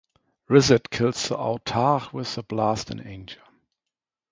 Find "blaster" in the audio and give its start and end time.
2.41-2.93